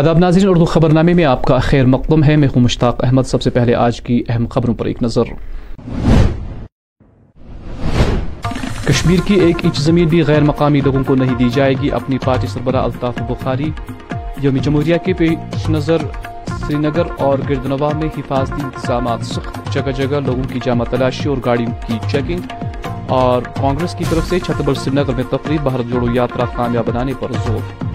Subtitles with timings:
[0.00, 3.22] آداب ناظرین اردو خبر نامے میں آپ کا خیر مقدم ہے۔ میں ہوں مشتاق احمد۔
[3.22, 5.22] سب سے پہلے آج کی اہم خبروں پر ایک نظر۔
[8.84, 12.18] کشمیر کی ایک انچ زمین بھی غیر مقامی لوگوں کو نہیں دی جائے گی۔ اپنی
[12.18, 13.70] پارٹی سربراہ الطاف بخاری،
[14.42, 15.96] یوم جمہوریہ کے پیش نظر
[16.46, 21.36] سری نگر اور گردنوا میں حفاظتی انتظامات سخت۔ جگہ جگہ لوگوں کی جامع تلاشی اور
[21.44, 22.40] گاڑیوں کی چیکنگ۔
[23.08, 27.12] اور کانگریس کی طرف سے چھتبر سری نگر میں تقریب، بھارت جوڑو یاترا کامیاب بنانے
[27.20, 27.89] پر زور۔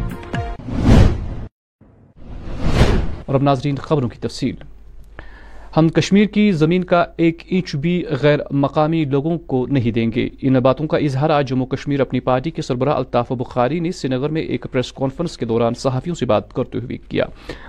[3.25, 4.55] اور اب ناظرین، خبروں کی تفصیل۔
[5.77, 10.29] ہم کشمیر کی زمین کا ایک انچ بھی غیر مقامی لوگوں کو نہیں دیں گے۔
[10.41, 14.15] ان باتوں کا اظہار آج جموں کشمیر اپنی پارٹی کے سربراہ الطاف بخاری نے سری
[14.15, 17.25] نگر میں ایک پریس کانفرنس کے دوران صحافیوں سے بات کرتے ہوئے کیا۔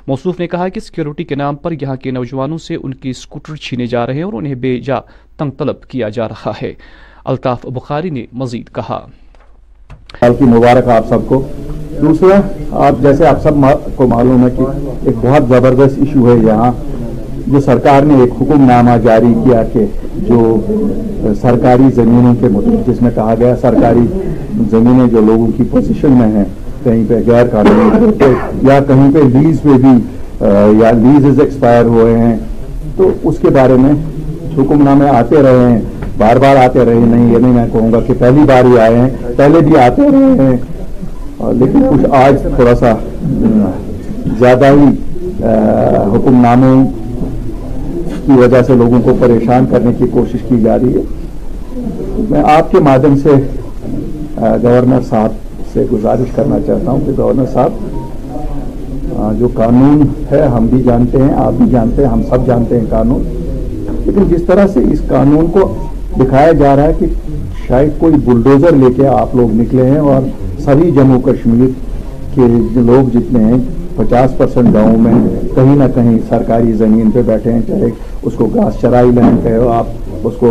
[0.07, 3.57] موصوف نے کہا کہ سیکیورٹی کے نام پر یہاں کے نوجوانوں سے ان کی اسکوٹر
[3.57, 5.01] چھینے جا رہے ہیں اور انہیں بے جا
[5.37, 6.73] تنگ طلب کیا جا رہا ہے۔
[7.25, 9.07] الطاف بخاری نے مزید کہا۔
[10.41, 11.49] مبارک آپ سب کو۔
[12.01, 12.41] دوسرا،
[12.87, 13.65] آپ جیسے آپ سب
[13.97, 14.65] کو معلوم ہے کہ
[15.05, 16.71] ایک بہت زبردست ایشو ہے یہاں،
[17.47, 19.85] جو سرکار نے ایک حکم نامہ جاری کیا کہ
[20.29, 20.57] جو
[21.43, 24.07] سرکاری زمینوں کے مطلب جس میں کہا گیا سرکاری
[24.71, 26.45] زمینیں جو لوگوں کی پوزیشن میں ہیں،
[26.85, 28.27] کہیں پہ غیر قانونی
[28.69, 29.97] یا کہیں پہ لیز پہ بھی
[30.81, 32.37] یا لیز ایکسپائر ہوئے ہیں۔
[32.97, 33.93] تو اس کے بارے میں
[34.59, 35.81] حکم نامے آتے رہے ہیں،
[36.19, 38.99] بار بار آتے رہے نہیں، یہ نہیں میں کہوں گا کہ پہلی بار ہی آئے
[38.99, 40.57] ہیں، پہلے بھی آتے رہے ہیں۔
[41.61, 42.93] لیکن کچھ آج تھوڑا سا،
[44.39, 44.87] زیادہ ہی
[46.15, 46.77] حکم ناموں
[48.27, 51.03] کی وجہ سے لوگوں کو پریشان کرنے کی کوشش کی جا رہی ہے۔
[52.31, 53.35] میں آپ کے مادھیم سے
[54.63, 55.33] گورنر صاحب
[55.73, 57.73] سے گزارش کرنا چاہتا ہوں کہ گورنر صاحب
[59.39, 62.87] جو قانون ہے، ہم بھی جانتے ہیں، آپ بھی جانتے ہیں، ہم سب جانتے ہیں
[62.91, 63.23] قانون۔
[64.05, 65.73] لیکن جس طرح سے اس قانون کو
[66.19, 67.07] دکھایا جا رہا ہے کہ
[67.67, 70.23] شاید کوئی بلڈوزر لے کے آپ لوگ نکلے ہیں اور
[70.67, 71.69] سبھی جموں کشمیر
[72.35, 72.47] کے
[72.81, 73.59] لوگ جتنے ہیں،
[73.97, 75.13] پچاس پرسنٹ گاؤں میں
[75.55, 77.91] کہیں نہ کہیں سرکاری زمین پہ بیٹھے ہیں، چاہے
[78.23, 80.51] اس کو گاس چرائی لینڈ کہے آپ اس کو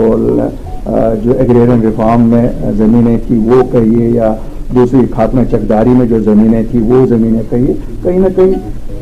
[1.24, 4.34] جو ایگریرین ریفارم میں زمینیں تھی وہ کہیے یا
[4.76, 7.74] دوسری خاتمہ چکداری میں جو زمینیں تھی وہ زمینیں کہیے۔
[8.04, 8.54] کہیں نہ کہیں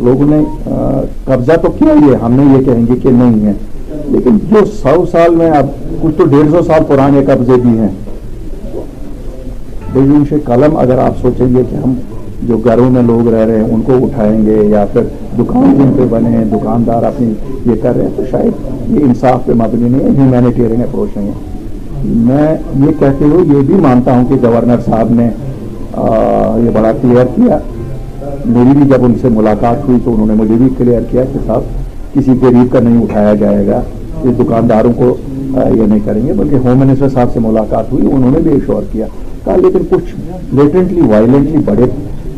[0.03, 0.43] لوگوں نے
[1.25, 3.53] قبضہ تو کیا ہی ہے، ہم نہیں یہ کہیں گے کہ نہیں ہے۔
[4.05, 5.67] لیکن جو سو سال میں، اب
[6.01, 7.91] کچھ تو ڈیڑھ سو سال پرانے قبضے بھی ہیں۔
[10.29, 11.93] سے قلم اگر آپ سوچیں گے کہ ہم
[12.47, 15.01] جو گھروں میں لوگ رہ رہے ہیں، ان کو اٹھائیں گے یا پھر
[15.37, 17.33] دکان جن پہ بنے ہیں، دکاندار اپنی
[17.65, 21.27] یہ کر رہے ہیں، تو شاید یہ انصاف پہ مبنی نہیں ہے ہیومینیٹیرین اپروچ نہیں
[21.27, 21.51] ہے
[22.25, 22.53] میں
[22.85, 25.29] یہ کہتے ہوئے یہ بھی مانتا ہوں کہ گورنر صاحب نے
[26.63, 27.57] یہ بڑا کلیئر کیا۔
[28.45, 31.39] میری بھی جب ان سے ملاقات ہوئی تو انہوں نے مجھے بھی کلیئر کیا کہ
[31.45, 33.81] صاحب، کسی غریب کا نہیں اٹھایا جائے گا۔
[34.25, 35.15] یہ دکانداروں کو
[35.55, 38.83] یہ نہیں کریں گے، بلکہ ہوم منسٹر صاحب سے ملاقات ہوئی، انہوں نے بھی ایشور
[38.91, 39.05] کیا۔
[39.45, 40.13] کہا لیکن کچھ
[40.55, 41.85] لیٹنٹلی وائلنٹلی بڑے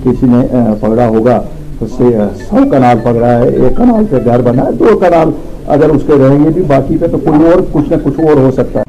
[0.04, 0.42] کسی نے
[0.82, 1.42] پکڑا ہوگا،
[1.82, 2.10] اس سے
[2.50, 5.30] سو کنال پکڑا ہے، ایک کنال پہ گھر بنا ہے، دو کنال
[5.76, 8.38] اگر اس کے رہیں گے بھی، باقی پہ تو کوئی اور کچھ نہ کچھ اور
[8.38, 8.85] ہو سکتا ہے۔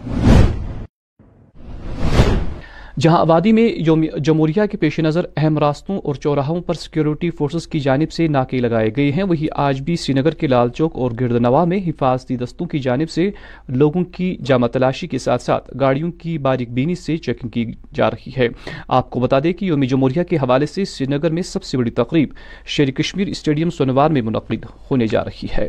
[3.01, 7.67] جہاں آبادی میں یوم، جمہوریہ کے پیش نظر اہم راستوں اور چوراہوں پر سیکیورٹی فورسز
[7.67, 10.97] کی جانب سے ناکے لگائے گئے ہیں۔ وہی آج بھی سری نگر کے لال چوک
[10.97, 13.31] اور گرد نوا میں حفاظتی دستوں کی جانب سے
[13.69, 18.11] لوگوں کی جامع تلاشی کے ساتھ ساتھ گاڑیوں کی باریک بینی سے چیکنگ کی جا
[18.11, 18.49] رہی ہے۔
[18.89, 21.79] آپ کو بتا دیں کہ یوم جمہوریہ کے حوالے سے سری نگر میں سب سے
[21.79, 22.29] بڑی تقریب
[22.67, 25.69] شیر کشمیر اسٹیڈیم سونوار میں منعقد ہونے جا رہی ہے۔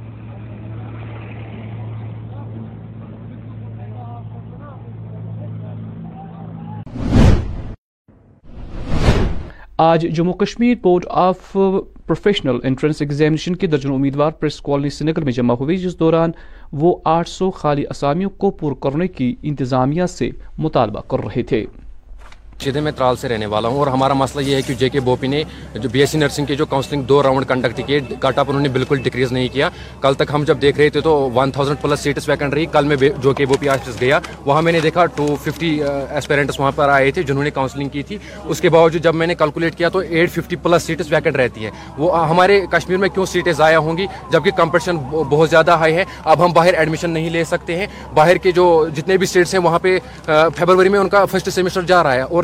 [9.83, 15.23] آج Jammu Kashmir board of professional entrance examination کے درجن امیدوار پریس کالونی سری نگر
[15.23, 16.31] میں جمع ہوئی، جس دوران
[16.71, 21.65] وہ آٹھ سو خالی اسامیوں کو پور کرنے کی انتظامیہ سے مطالبہ کر رہے تھے۔
[22.61, 24.99] سیدھے میں ترال سے رہنے والا ہوں۔ اور ہمارا مسئلہ یہ ہے کہ جے کے
[24.99, 25.43] بوپی نے
[25.73, 28.61] جو بی ایس سی نرسنگ کے جو کاؤنسلنگ دو راؤنڈ کنڈکٹ کیے کٹ اپ انہوں
[28.61, 29.69] نے بالکل ڈکریز نہیں کیا۔
[30.01, 32.85] کل تک ہم جب دیکھ رہے تھے تو one thousand plus seats vacant رہی۔ کل
[32.85, 35.83] میں جو کہ بوپی آفس گیا، وہاں میں نے دیکھا ٹو ففٹی
[36.17, 39.27] اسپیرنٹس وہاں پر آئے تھے جنہوں نے کاؤنسلنگ کی تھی۔ اس کے باوجود جب میں
[39.27, 43.09] نے کیلکولیٹ کیا تو eight fifty plus seats vacant رہتی ہیں۔ وہ ہمارے کشمیر میں
[43.09, 47.09] کیوں سیٹیں ضائع ہوں گی؟ جبکہ کمپٹیشن بہت زیادہ ہائی ہے۔ اب ہم باہر ایڈمیشن
[47.09, 50.99] نہیں لے سکتے ہیں۔ باہر کے جو جتنے بھی سیٹس ہیں، وہاں پہ فیبروری میں
[50.99, 52.43] ان کا فرسٹ سیمسٹر جا رہا ہے۔ اور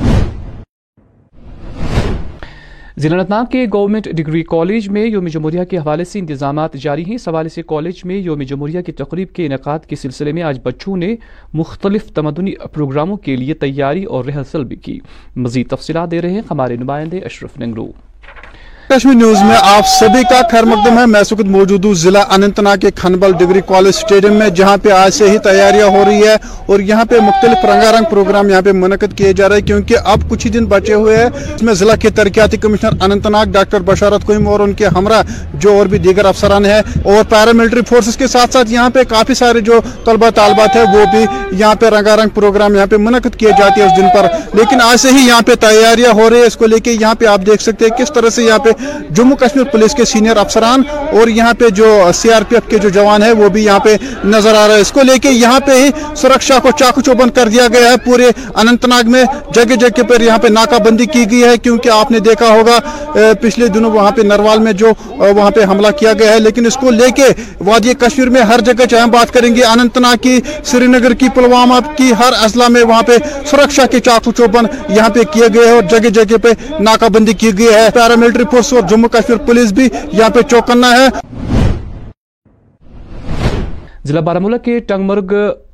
[2.97, 7.05] ضلع انت ناگ کے گورنمنٹ ڈگری کالج میں یوم جمہوریہ کے حوالے سے انتظامات جاری
[7.05, 10.43] ہیں۔ اس حوالے سے کالج میں یوم جمہوریہ کی تقریب کے انعقاد کے سلسلے میں
[10.43, 11.15] آج بچوں نے
[11.53, 14.99] مختلف تمدنی پروگراموں کے لیے تیاری اور ریہرسل بھی کی۔
[15.35, 17.91] مزید تفصیلات دے رہے ہیں ہمارے نمائندے اشرف ننگرو۔
[18.91, 22.23] کشمیر نیوز میں آپ سبھی کا خیر مقدم ہے۔ میں اس وقت موجود ہوں ضلع
[22.29, 26.27] انتنا کے کھنبل ڈگری کالج سٹیڈیم میں، جہاں پہ آج سے ہی تیاریاں ہو رہی
[26.27, 26.35] ہے
[26.65, 29.97] اور یہاں پہ مختلف رنگا رنگ پروگرام یہاں پہ منعقد کیے جا رہے ہیں کیونکہ
[30.03, 33.79] اب کچھ ہی دن بچے ہوئے ہیں۔ اس میں ضلع کے ترقیاتی کمشنر انتناگ ڈاکٹر
[33.85, 35.21] بشارت کوئم اور ان کے ہمراہ
[35.53, 39.33] جو اور بھی دیگر افسران ہیں اور پیراملٹری فورسز کے ساتھ ساتھ یہاں پہ کافی
[39.33, 43.35] سارے جو طلبہ طالبات ہیں وہ بھی یہاں پہ رنگا رنگ پروگرام یہاں پہ منعقد
[43.39, 46.41] کیے جاتے ہیں اس دن پر۔ لیکن آج سے ہی یہاں پہ تیاریاں ہو رہی
[46.41, 48.59] ہے اس کو لے کے یہاں پہ آپ دیکھ سکتے ہیں کس طرح سے یہاں
[48.59, 48.69] پہ
[49.09, 50.81] جموں کشمیر پولیس کے سینئر افسران
[51.11, 53.79] اور یہاں پہ جو سی آر پی ایف کے جو جوان ہیں وہ بھی یہاں
[53.79, 53.95] پہ
[54.25, 57.29] نظر آ رہا ہے اس کو لے کے یہاں پہ ہی سرکشا کو چاک چوبن
[57.29, 59.23] کر دیا گیا ہے۔ پورے اننت ناگ میں
[59.55, 62.77] جگہ جگہ پر یہاں پہ ناکہ بندی کی گئی ہے۔ کیونکہ آپ نے دیکھا ہوگا
[63.41, 66.77] پچھلے دنوں وہاں پہ نروال میں جو وہاں پہ حملہ کیا گیا ہے۔ لیکن اس
[66.81, 67.27] کو لے کے
[67.65, 71.13] وادی کشمیر میں ہر جگہ چاہے ہم بات کریں گے، اننت ناگ کی سری نگر
[71.13, 73.17] کی، پلوامہ کی، ہر اضلاع میں وہاں پہ
[73.49, 77.33] سرکشا کے چاک چوبن یہاں پہ کیے گئے ہیں اور جگہ جگہ پہ ناکہ بندی
[77.33, 81.07] کی گئی ہے۔ پیرامیلٹری فورس اور جموں کشمیر پولیس بھی یہاں پہ چوکنا ہے۔
[84.03, 85.33] ضلع بارہ کے ٹنگمرگ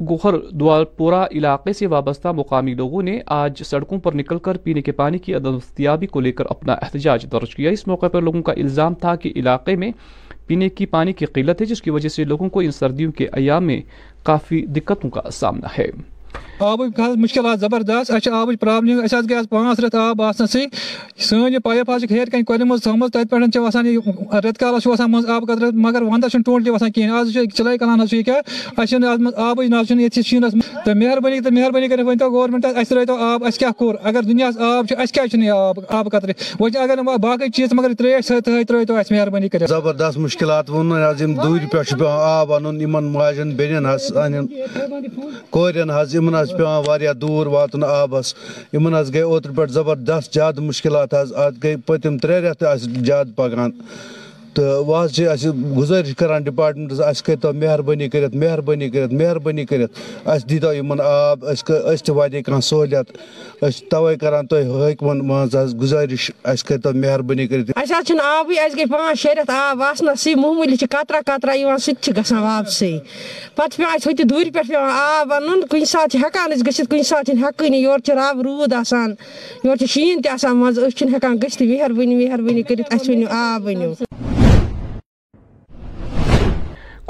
[0.09, 4.81] گوہر دوال پورا علاقے سے وابستہ مقامی لوگوں نے آج سڑکوں پر نکل کر پینے
[4.81, 8.41] کے پانی کی دستیابی کو لے کر اپنا احتجاج درج کیا۔ اس موقع پر لوگوں
[8.41, 9.91] کا الزام تھا کہ علاقے میں
[10.47, 13.27] پینے کی پانی کی قلت ہے، جس کی وجہ سے لوگوں کو ان سردیوں کے
[13.33, 13.81] ایام میں
[14.23, 15.87] کافی دقتوں کا سامنا ہے۔
[16.59, 20.65] آبک مشکلات زبردست اچھی آب چھِ آبٕچ گئی آج پانچ گٔے آب آسنہٕ سٕے
[21.17, 23.97] سٲنۍ یہِ پایپ حظ چھِ ہیٚرِ کَنہِ کۄلہِ منٛز تھٲومٕژ، تَتہِ پٮ۪ٹھ چھِ وَسان یہِ
[25.73, 28.41] مگر وَنٛدَس ٹوٹلی وسان کِہیٖنۍ۔ آج چھِ کلان کَران حظ چھُ یہِ کیٛاہ،
[28.77, 29.21] اَسہِ چھِنہٕ اَتھ
[29.69, 30.53] نہ حظ چھِنہٕ ییٚتہِ شیٖنَس
[30.85, 30.95] تہٕ
[33.19, 36.11] آب، اَسہِ کیا کور؟ اگر دنیا آب چھُ کیا کیٛازِ چھُنہٕ آب آبہٕ
[36.59, 41.39] وہ اگر باقی چیز مگر تریش سۭتۍ ترٛٲیتو اَسہِ مہربٲنی زبردست مشکلات ووٚن حظ یِم
[42.07, 43.85] آب اَنُن ماجن بین بیٚنٮ۪ن
[46.47, 48.33] حظ پیوان واریاہ دور واتن آبس۔
[48.73, 53.05] یمن حظ گئی اوتر پہ زبردست زیادہ مشکلات حظ آج گئی پتم ترے رٮ۪تھ اَسہِ
[53.05, 53.71] زیادٕ پکان۔
[54.57, 59.65] تہٕ وۄنۍ حظ چھِ اَسہِ گُزٲرِش کَران ڈِپاٹمٮ۪نٛٹَس اَسہِ کٔرۍتو مہربٲنی کٔرِتھ مہربٲنی کٔرِتھ مہربٲنی
[59.65, 59.93] کٔرِتھ۔
[60.25, 61.63] اَسہِ دیٖتو یِمَن آب أسۍ
[61.93, 63.07] أسۍ تہِ واتہِ ہے کانٛہہ سہوٗلیت۔
[63.61, 68.07] أسۍ چھِ تَوَے کَران تۄہہِ حٲکمَن مان حظ گُزٲرِش، اَسہِ کٔرۍتو مہربٲنی کٔرِتھ۔ اَسہِ حظ
[68.07, 71.93] چھِنہٕ آبٕے، اَسہِ گٔے پانٛژھ شےٚ رٮ۪تھ آب وَسنَسٕے معموٗلی چھِ کَترا کَترا یِوان، سُہ
[71.93, 72.99] تہِ چھِ گژھان واپسٕے۔
[73.55, 76.65] پَتہٕ چھِ پٮ۪وان اَسہِ ہُتہِ دوٗرِ پٮ۪ٹھ پٮ۪وان آب اَنُن، کُنہِ ساتہٕ چھِ ہٮ۪کان أسۍ
[76.67, 79.15] گٔژھِتھ، کُنہِ ساتہٕ چھِنہٕ ہٮ۪کٲنی، یورٕ چھِ رَب روٗد آسان،
[79.63, 83.27] یورٕ چھِ شیٖن تہِ آسان منٛزٕ، أسۍ چھِنہٕ ہٮ۪کان گٔژھتھٕے مہربٲنی مہربٲنی کٔرِتھ، اَسہِ ؤنِو
[83.29, 83.93] آب ؤنِو۔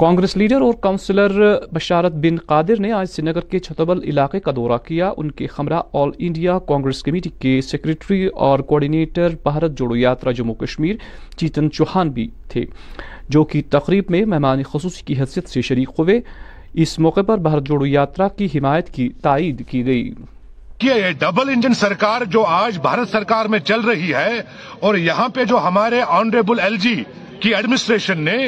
[0.00, 1.30] کانگریس لیڈر اور کاؤنسلر
[1.74, 5.46] بشارت بن قادر نے آج سری نگر کے چھتبل علاقے کا دورہ کیا۔ ان کے
[5.58, 10.96] ہمراہ آل انڈیا کانگریس کمیٹی کے سیکرٹری اور کوارڈینیٹر بھارت جوڑو یاترا جموں کشمیر
[11.36, 12.64] چیتن چوہان بھی تھے،
[13.28, 16.20] جو کہ تقریب میں مہمان خصوصی کی حیثیت سے شریک ہوئے۔
[16.74, 20.10] اس موقع پر بھارت جوڑو یاترا کی حمایت کی تائید کی گئی۔
[20.82, 24.40] یہ ڈبل انجن سرکار جو آج بھارت سرکار میں چل رہی ہے
[24.80, 27.02] اور یہاں پہ جو ہمارے آنریبل ایل جی
[27.40, 28.38] کی ایڈمنسٹریشن نے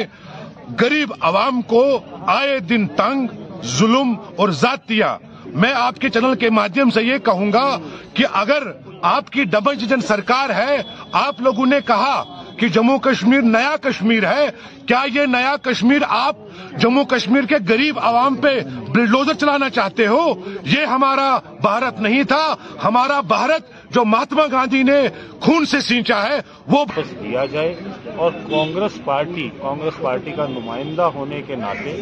[0.80, 3.26] گریب عوام کو آئے دن تنگ،
[3.64, 5.04] ظلم اور ذاتیہ۔
[5.44, 7.78] میں آپ کے چینل کے مادھیم سے یہ کہوں گا
[8.14, 8.62] کہ اگر
[9.02, 14.24] آپ کی ڈبل انجن سرکار ہے، آپ لوگوں نے کہا کہ جموں کشمیر نیا کشمیر
[14.24, 14.48] ہے۔
[14.86, 16.36] کیا یہ نیا کشمیر آپ
[16.78, 22.54] جموں کشمیر کے غریب عوام پہ بلڈوزر چلانا چاہتے ہو؟ یہ ہمارا بھارت نہیں تھا۔
[22.84, 25.08] ہمارا بھارت جو مہاتما گاندھی نے
[25.40, 26.84] خون سے سینچا ہے، وہ
[27.22, 27.74] دیا جائے۔
[28.16, 31.96] اور کانگریس پارٹی کانگریس پارٹی کا نمائندہ ہونے کے ناطے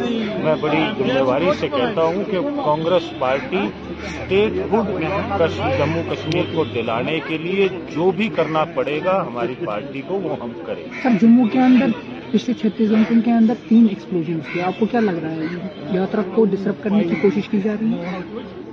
[0.44, 3.66] میں بڑی ذمہ داری سے کہتا ہوں کہ Congress party
[4.74, 5.42] statehood
[5.78, 10.36] Jammu Kashmir کو دلانے کے لیے جو بھی کرنا پڑے گا ہماری پارٹی کو وہ
[10.40, 10.84] ہم کریں۔
[11.20, 11.86] جموں کے اندر
[12.32, 15.44] پچھلے چھتیس گھنٹوں کے اندر تین ایکسپلوژن تھے آپ کو کیا لگ رہا ہے؟
[15.92, 18.20] یاترا کو ڈسٹرب کرنے کی کوشش کی جا رہی ہے؟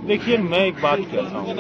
[0.08, 1.54] دیکھیے، میں ایک بات کہتا ہوں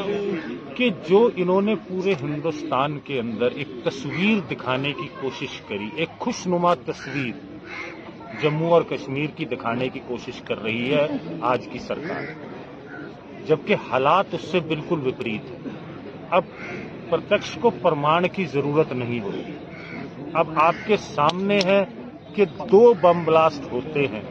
[0.76, 6.10] کہ جو انہوں نے پورے ہندوستان کے اندر ایک تصویر دکھانے کی کوشش کری، ایک
[6.20, 7.34] خوش نما تصویر
[8.44, 11.08] جموں اور کشمیر کی دکھانے کی کوشش کر رہی ہے
[11.42, 12.24] آج کی سرکار۔
[13.48, 15.60] جبکہ حالات اس سے بالکل وپریت ہیں۔
[16.30, 16.44] اب
[17.10, 19.52] پرتکش کو پرمان کی ضرورت نہیں ہوگی
[20.36, 21.84] اب آپ کے سامنے ہے
[22.36, 24.22] کہ دو بم بلاسٹ ہوتے ہیں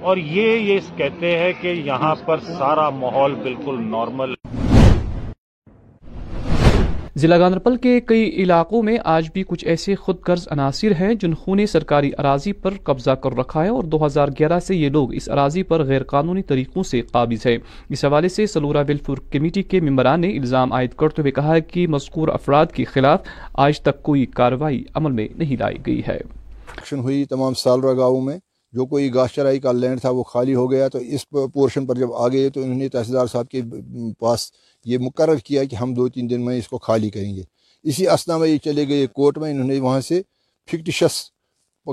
[0.00, 4.34] اور یہ یہ کہتے ہیں کہ یہاں پر سارا ماحول بالکل نارمل
[7.22, 11.56] ضلع گاندربل کے کئی علاقوں میں آج بھی کچھ ایسے خود غرض عناصر ہیں جنہوں
[11.56, 15.14] نے سرکاری اراضی پر قبضہ کر رکھا ہے اور دو ہزار گیارہ سے یہ لوگ
[15.14, 17.56] اس اراضی پر غیر قانونی طریقوں سے قابض ہے
[17.88, 21.86] اس حوالے سے سلورا ویلفیئر کمیٹی کے ممبران نے الزام عائد کرتے ہوئے کہا کہ
[21.86, 23.20] مذکور افراد کے خلاف
[23.54, 26.18] آج تک کوئی کارروائی عمل میں نہیں لائی گئی ہے۔
[26.92, 27.52] ہوئی تمام
[28.24, 28.38] میں
[28.72, 32.12] جو کوئی گاشترائی کا لینڈ تھا وہ خالی ہو گیا تو اس پورشن پر جب
[32.14, 33.60] آ گئے تو انہوں نے تحصیلدار صاحب کے
[34.18, 34.50] پاس
[34.84, 37.42] یہ مقرر کیا کہ ہم دو تین دن میں اس کو خالی کریں گے۔
[37.82, 40.22] اسی اسنا میں یہ چلے گئے کورٹ میں، انہوں نے وہاں سے
[40.70, 41.22] فکٹشس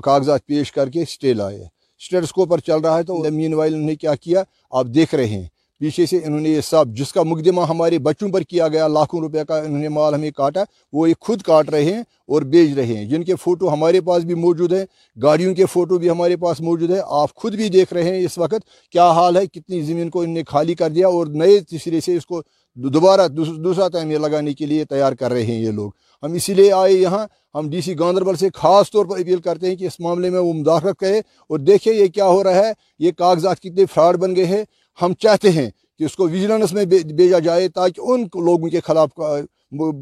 [0.04, 1.64] کاغذات پیش کر کے اسٹے لائے۔
[2.00, 5.16] اسٹیٹس کو پر چل رہا ہے تو مین وائل انہوں نے کیا کیا؟ آپ دیکھ
[5.16, 5.48] رہے ہیں۔
[5.82, 9.20] پیچھے سے انہوں نے یہ سب، جس کا مقدمہ ہمارے بچوں پر کیا گیا، لاکھوں
[9.22, 12.76] روپے کا انہوں نے مال ہمیں کاٹا، وہ یہ خود کاٹ رہے ہیں اور بیچ
[12.76, 14.86] رہے ہیں۔ جن کے فوٹو ہمارے پاس بھی موجود ہیں،
[15.18, 18.38] گاڑیوں کے فوٹو بھی ہمارے پاس موجود ہے آپ خود بھی دیکھ رہے ہیں اس
[18.38, 22.00] وقت کیا حال ہے، کتنی زمین کو انہوں نے خالی کر دیا اور نئے تیسرے
[22.00, 22.42] سے اس کو
[22.78, 25.92] دوبارہ دوسرا تعمیر لگانے کے لیے تیار کر رہے ہیں یہ لوگ۔
[26.24, 29.70] ہم اسی لیے آئے یہاں، ہم ڈی سی گاندربل سے خاص طور پر اپیل کرتے
[29.70, 32.72] ہیں کہ اس معاملے میں وہ مداخلت کرے اور دیکھیں یہ کیا ہو رہا ہے،
[33.00, 34.64] یہ کاغذات کتنے فراڈ بن گئے ہیں۔
[35.02, 39.10] ہم چاہتے ہیں کہ اس کو ویجیلنس میں بھیجا جائے تاکہ ان لوگوں کے خلاف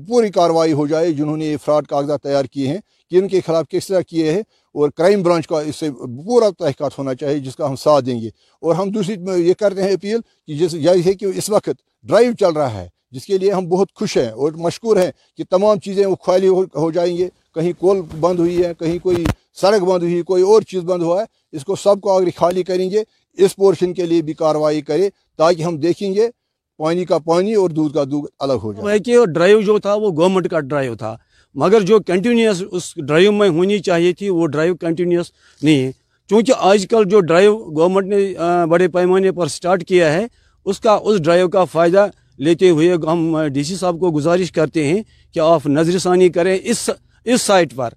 [0.07, 2.77] پوری کارروائی ہو جائے، جنہوں نے یہ فراڈ کاغذات تیار کیے ہیں
[3.09, 4.39] کہ ان کے خلاف کس طرح کیے ہیں
[4.75, 5.91] اور کرائم برانچ کا اس سے
[6.25, 8.29] پورا تحقیقات ہونا چاہیے، جس کا ہم ساتھ دیں گے۔
[8.61, 9.15] اور ہم دوسری
[9.47, 11.69] یہ کرتے ہیں اپیل کہ جس یہ ہے کہ اس وقت
[12.03, 15.43] ڈرائیو چل رہا ہے، جس کے لیے ہم بہت خوش ہیں اور مشکور ہیں کہ
[15.49, 19.23] تمام چیزیں وہ خالی ہو جائیں گے۔ کہیں کول بند ہوئی ہے، کہیں کوئی
[19.61, 22.63] سڑک بند ہوئی، کوئی اور چیز بند ہوا ہے، اس کو سب کو اگر خالی
[22.63, 23.03] کریں گے۔
[23.37, 26.29] اس پورشن کے لیے بھی کاروائی کرے تاکہ ہم دیکھیں گے
[26.77, 30.11] پانی کا پانی اور دودھ کا دودھ الگ ہو جائے۔ کہ ڈرائیو جو تھا وہ
[30.17, 31.17] گورنمنٹ کا ڈرائیو تھا،
[31.55, 35.31] مگر جو کنٹینیوس اس ڈرائیو میں ہونی چاہیے تھی وہ ڈرائیو کنٹینیوس
[35.63, 35.91] نہیں ہے۔
[36.29, 38.33] چونکہ آج کل جو ڈرائیو گورنمنٹ نے
[38.69, 40.25] بڑے پیمانے پر سٹارٹ کیا ہے،
[40.65, 44.83] اس کا، اس ڈرائیو کا فائدہ لیتے ہوئے ہم ڈی سی صاحب کو گزارش کرتے
[44.83, 45.03] ہیں
[45.33, 46.89] کہ آپ نظر ثانی کریں اس
[47.25, 47.89] اس سائٹ پر۔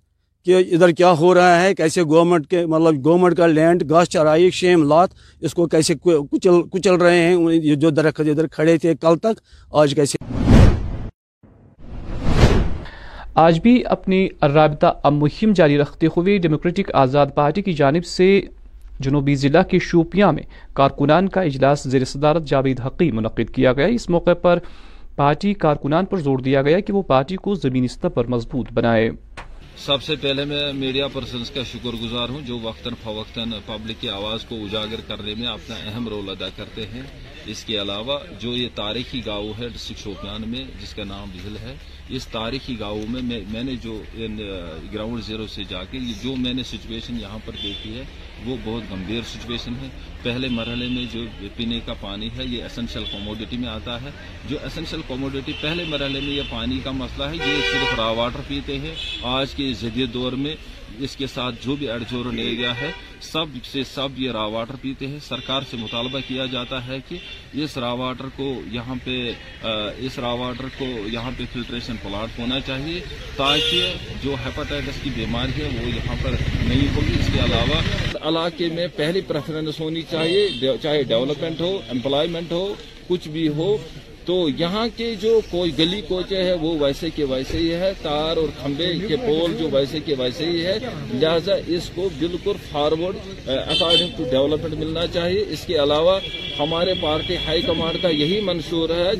[0.47, 4.51] کہ ادھر کیا ہو رہا ہے، کیسے گورنمنٹ کے مطلب گورنمنٹ کا لینڈ گاس، چرائی
[4.51, 8.95] شیم لات اس کو کیسے کچل کچل رہے ہیں یہ جو درخت ادھر کھڑے تھے
[9.01, 9.41] کل تک،
[9.73, 10.19] آج کیسے؟
[13.35, 18.41] آج بھی اپنی رابطہ اب مہم جاری رکھتے ہوئے ڈیموکریٹک آزاد پارٹی کی جانب سے
[19.01, 20.43] جنوبی ضلع کے شوپیاں میں
[20.75, 24.59] کارکنان کا اجلاس زیر صدارت جاوید حقی منعقد کیا گیا۔ اس موقع پر
[25.17, 29.11] پارٹی کارکنان پر زور دیا گیا کہ وہ پارٹی کو زمین سطح پر مضبوط بنائے۔
[29.85, 34.09] سب سے پہلے میں میڈیا پرسنز کا شکر گزار ہوں جو وقتاً فوقتاً پبلک کی
[34.09, 37.03] آواز کو اجاگر کرنے میں اپنا اہم رول ادا کرتے ہیں۔
[37.47, 41.57] اس کے علاوہ جو یہ تاریخی گاؤں ہے ڈسٹرکٹ شوپیان میں جس کا نام بھیل
[41.57, 41.75] ہے
[42.09, 44.03] اس تاریخی گاؤں میں میں, نے جو
[44.93, 48.03] گراؤنڈ زیرو سے جا کے جو میں نے سچویشن یہاں پر دیکھی ہے
[48.45, 49.89] وہ بہت گمبھیر سچویشن ہے۔
[50.23, 51.25] پہلے مرحلے میں جو
[51.57, 54.11] پینے کا پانی ہے یہ اسینشیل کوموڈیٹی میں آتا ہے۔
[54.49, 58.41] جو اسینشیل کوموڈیٹی پہلے مرحلے میں یہ پانی کا مسئلہ ہے یہ صرف را واٹر
[58.49, 60.55] پیتے ہیں۔ آج کے اس جدید دور میں
[60.99, 62.91] اس کے ساتھ جو بھی اڑجور لے گیا ہے،
[63.23, 67.17] سب سے سب یہ را واٹر پیتے ہیں۔ سرکار سے مطالبہ کیا جاتا ہے کہ
[67.63, 69.17] اس راواٹر کو یہاں پہ
[70.07, 73.01] اس راواٹر کو یہاں پہ فلٹریشن پلاٹ ہونا چاہیے
[73.37, 77.81] تاکہ جو ہیپاٹائٹس کی بیماری ہے وہ یہاں پر نہیں ہوگی۔ اس کے علاوہ
[78.29, 80.49] علاقے میں پہلی پریفرنس ہونی چاہیے،
[80.83, 82.75] چاہے ڈیولپمنٹ ہو امپلائمنٹ ہو،
[83.09, 83.77] کچھ بھی ہو۔
[84.25, 88.37] تو یہاں کے جو کوئی گلی کوچے ہے وہ ویسے کے ویسے ہی ہے، تار
[88.37, 90.79] اور کھمبے کے پول جو ویسے کے ویسے ہی ہے۔
[91.13, 96.19] لہٰذا اس کو بالکل فارورڈ اکارڈنگ ٹو ڈیولپمنٹ ملنا چاہیے۔ اس کے علاوہ
[96.59, 99.11] ہمارے پارٹی ہائی کمانڈ کا یہی منشور ہے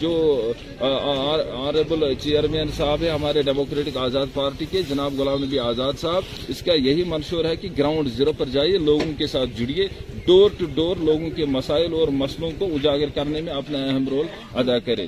[0.00, 0.12] جو
[0.80, 6.62] آنریبل چیئرمین صاحب ہے ہمارے ڈیموکریٹک آزاد پارٹی کے، جناب غلام نبی آزاد صاحب۔ اس
[6.62, 9.86] کا یہی منشور ہے کہ گراؤنڈ زیرو پر جائیے، لوگوں کے ساتھ جڑیے۔
[10.26, 14.26] ڈور ٹو ڈور لوگوں کے مسائل اور مسئلوں کو اجاگر کرنے میں اپنا اہم رول
[14.54, 15.06] ادا کرے۔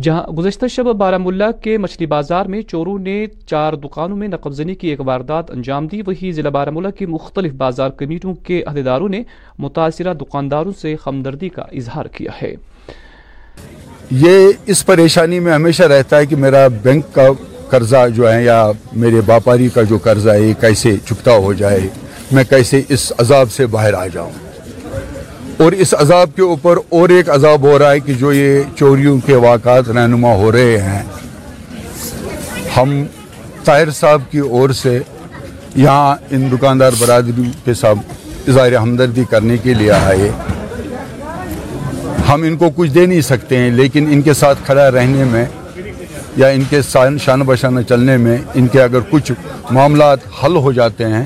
[0.00, 4.52] جہاں گزشتہ شب بارہ ملہ کے مچھلی بازار میں چوروں نے چار دکانوں میں نقب
[4.52, 8.62] زنی کی ایک واردات انجام دی وہی ضلع بارہ ملہ کی مختلف بازار کمیٹیوں کے
[8.66, 9.22] عہدیداروں نے
[9.58, 12.54] متاثرہ دکانداروں سے ہمدردی کا اظہار کیا ہے۔
[14.10, 17.28] یہ اس پریشانی میں ہمیشہ رہتا ہے کہ میرا بینک کا
[17.68, 21.80] قرضہ جو ہے یا میرے باپاری کا جو قرضہ ہے یہ کیسے چکتا ہو جائے
[22.32, 24.51] میں کیسے اس عذاب سے باہر آ جاؤں۔
[25.62, 29.18] اور اس عذاب کے اوپر اور ایک عذاب ہو رہا ہے کہ جو یہ چوریوں
[29.26, 31.02] کے واقعات رہنما ہو رہے ہیں۔
[32.76, 33.04] ہم
[33.64, 34.98] طاہر صاحب کی اور سے
[35.76, 37.98] یہاں ان دکاندار برادری کے ساتھ
[38.48, 40.30] اظہار ہمدردی کرنے کے لیے آئے۔
[42.28, 45.44] ہم ان کو کچھ دے نہیں سکتے ہیں لیکن ان کے ساتھ کھڑا رہنے میں
[46.36, 46.82] یا ان کے
[47.18, 49.32] شان بشانہ چلنے میں ان کے اگر کچھ
[49.70, 51.24] معاملات حل ہو جاتے ہیں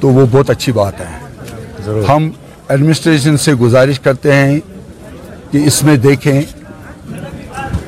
[0.00, 2.30] تو وہ بہت اچھی بات ہے۔ ہم
[2.68, 4.60] ایڈمنسٹریشن سے گزارش کرتے ہیں
[5.50, 6.40] کہ اس میں دیکھیں،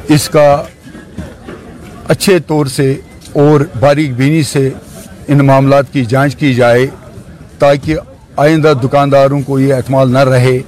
[0.08, 0.62] اس کا
[2.08, 2.94] اچھے طور سے
[3.32, 4.68] اور باریک بینی سے
[5.28, 6.86] ان معاملات کی جانچ کی جائے
[7.58, 7.96] تاکہ
[8.36, 10.58] آئندہ دکانداروں کو یہ اعتماد نہ رہے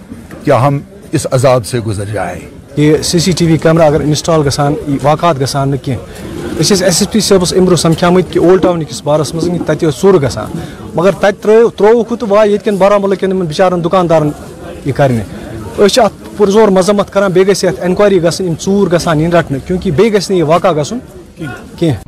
[0.45, 0.79] کہ ہم
[1.13, 2.41] اس عذاب سے گزر جائیں۔
[2.77, 6.85] یہ C C T V camera اگر انسٹال گسان، واقعات گسان نہ کیٚنٛہہ أسۍ ٲسۍ
[6.85, 10.01] ایس ایس پی صٲبَس اَمہِ برونٛہہ کہ کہِ اولڈ ٹاوُن کِس بارَس منٛز تَتہِ ٲس
[10.01, 10.59] ژوٗرٕ گژھان
[10.95, 14.31] مگر تَتہِ ترٛٲو ترٛووُکھ تہٕ واے ییٚتہِ کٮ۪ن بارہمولہ کٮ۪ن یِمَن بِچارَن دُکاندارَن
[14.85, 15.23] یہِ کَرنہِ
[15.79, 19.33] أسۍ چھِ اَتھ پُرزور مذمت کَران بیٚیہِ گژھِ اَتھ اٮ۪نکوایری گژھٕنۍ یِم ژوٗر گژھان یِن
[19.33, 20.99] رَٹنہٕ کیونکہِ بیٚیہِ گژھِ نہٕ یہِ گژھُن
[21.79, 22.08] کینٛہہ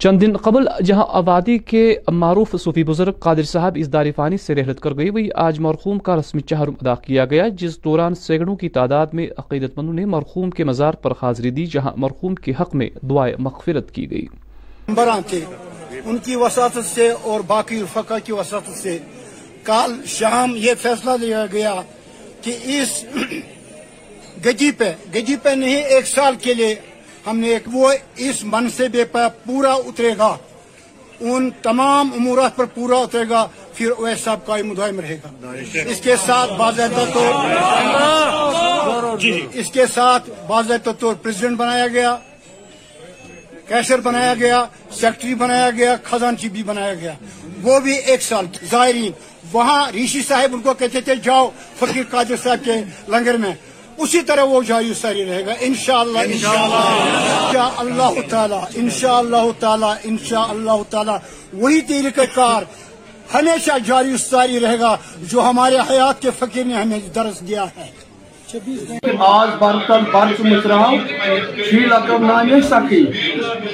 [0.00, 4.54] چند دن قبل جہاں آبادی کے معروف صوفی بزرگ قادر صاحب اس دار فانی سے
[4.54, 8.54] رحلت کر گئی، وہی آج مرخوم کا رسمی چہرم ادا کیا گیا، جس دوران سینکڑوں
[8.56, 12.52] کی تعداد میں عقیدت مندوں نے مرخوم کے مزار پر حاضری دی، جہاں مرخوم کے
[12.60, 14.26] حق میں دعائیں مغفرت کی گئی۔
[15.28, 15.44] تھے
[16.04, 18.98] ان کی وساطت سے اور باقی فقہ کی وساطت سے،
[19.64, 21.80] کل شام یہ فیصلہ لیا گیا
[22.42, 23.04] کہ اس
[24.46, 26.74] گجی پہ گجی پہ نہیں، ایک سال کے لیے
[27.26, 30.36] ہم نے ایک وہ اس منصوبے پر پورا اترے گا۔
[31.20, 35.52] ان تمام امورات پر پورا اترے گا پھر اویس صاحب کا مدائم رہے گا۔
[35.86, 37.34] اس کے ساتھ باضابطہ طور
[39.18, 42.16] جی۔ اس کے ساتھ باضابطہ طور پریزیڈنٹ بنایا گیا
[43.68, 47.14] کیشر بنایا گیا سیکٹری بنایا گیا خزانچی بھی بنایا گیا۔
[47.62, 49.12] وہ بھی ایک سال۔ زائرین
[49.52, 52.72] وہاں ریشی صاحب ان کو کہتے تھے جاؤ فقیر قادر صاحب کے
[53.08, 53.52] لنگر میں۔
[54.00, 59.94] اسی طرح وہ شایستہ ساری رہے گا، انشاءاللہ انشاءاللہ۔ شاء اللہ تعالیٰ انشاء اللہ تعالیٰ
[60.04, 60.46] انشاء
[60.90, 61.18] تعالیٰ۔
[61.52, 62.62] وہی طریقہ کار
[63.34, 67.88] ہمیشہ جاری ساری رہے گا جو ہمارے حیات کے فقیر نے ہمیں درس دیا ہے۔
[69.18, 70.78] آج برتن برس مصرہ
[71.70, 73.04] چھی لکب نانے سکی۔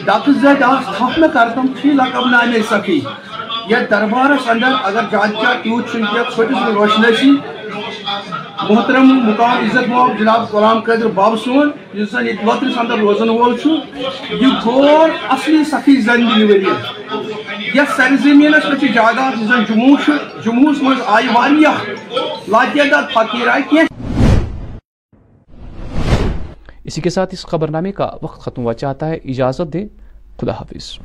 [0.06, 3.00] دک زد آز خفن کرتم، چھی لکب نانے سکی۔
[3.68, 6.72] یہ دربارہ سندر اگر جانچہ کیوت شنکیت چھوٹی سے
[7.16, 7.30] سی۔
[8.62, 13.28] محترم مقام عزت مو جناب غلام قدر باب سون، یس زن یہ لوترس اندر روزن
[13.28, 13.54] وول
[14.30, 16.70] یہ غور اصلی سخی زن ڈیلیوری
[17.74, 19.96] یس سر زمینس پہ جائیداد زن جموں
[20.44, 21.84] جموس مز آئی واریاہ
[22.48, 23.76] لاتعداد فقیر آئی کی
[26.84, 29.86] اسی کے ساتھ اس خبر نامے کا وقت ختم ہوا چاہتا ہے۔ اجازت دیں،
[30.40, 30.98] خدا حافظ۔